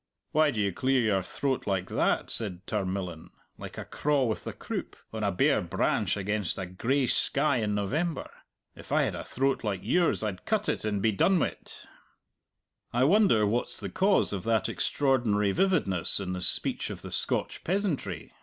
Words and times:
"Why 0.31 0.49
do 0.49 0.59
you 0.59 0.73
clear 0.73 0.99
your 0.99 1.21
throat 1.21 1.67
like 1.67 1.87
that?" 1.89 2.31
said 2.31 2.65
Tarmillan 2.65 3.29
"like 3.59 3.77
a 3.77 3.85
craw 3.85 4.23
with 4.23 4.45
the 4.45 4.51
croup, 4.51 4.95
on 5.13 5.23
a 5.23 5.31
bare 5.31 5.61
branch 5.61 6.17
against 6.17 6.57
a 6.57 6.65
gray 6.65 7.05
sky 7.05 7.57
in 7.57 7.75
November! 7.75 8.27
If 8.75 8.91
I 8.91 9.03
had 9.03 9.13
a 9.13 9.23
throat 9.23 9.63
like 9.63 9.81
yours, 9.83 10.23
I'd 10.23 10.43
cut 10.47 10.67
it 10.67 10.85
and 10.85 11.03
be 11.03 11.11
done 11.11 11.37
wi't." 11.37 11.85
"I 12.91 13.03
wonder 13.03 13.45
what's 13.45 13.79
the 13.79 13.91
cause 13.91 14.33
of 14.33 14.43
that 14.45 14.67
extraordinary 14.67 15.51
vividness 15.51 16.19
in 16.19 16.33
the 16.33 16.41
speech 16.41 16.89
of 16.89 17.03
the 17.03 17.11
Scotch 17.11 17.63
peasantry?" 17.63 18.33